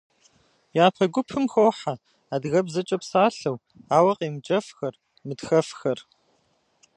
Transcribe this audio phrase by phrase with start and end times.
[0.85, 1.93] Япэ гупым хохьэ
[2.33, 3.57] адыгэбзэкӏэ псалъэу,
[3.97, 4.95] ауэ къемыджэфхэр,
[5.27, 5.99] мытхэфхэр.